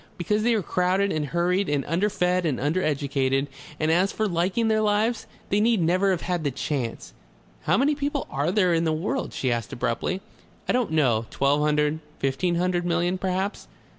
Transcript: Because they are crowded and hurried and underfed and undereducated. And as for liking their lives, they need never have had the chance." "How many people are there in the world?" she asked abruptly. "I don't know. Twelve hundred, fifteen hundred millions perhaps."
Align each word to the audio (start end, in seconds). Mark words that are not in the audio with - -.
Because 0.17 0.41
they 0.41 0.55
are 0.55 0.63
crowded 0.63 1.11
and 1.11 1.27
hurried 1.27 1.69
and 1.69 1.85
underfed 1.85 2.43
and 2.43 2.57
undereducated. 2.59 3.45
And 3.79 3.91
as 3.91 4.11
for 4.11 4.27
liking 4.27 4.67
their 4.67 4.81
lives, 4.81 5.27
they 5.49 5.59
need 5.59 5.79
never 5.79 6.09
have 6.09 6.21
had 6.21 6.43
the 6.43 6.49
chance." 6.49 7.13
"How 7.65 7.77
many 7.77 7.93
people 7.93 8.25
are 8.31 8.51
there 8.51 8.73
in 8.73 8.83
the 8.85 8.93
world?" 8.93 9.31
she 9.31 9.51
asked 9.51 9.73
abruptly. 9.73 10.21
"I 10.67 10.71
don't 10.73 10.89
know. 10.91 11.27
Twelve 11.29 11.61
hundred, 11.61 11.99
fifteen 12.17 12.55
hundred 12.55 12.83
millions 12.83 13.19
perhaps." 13.19 13.67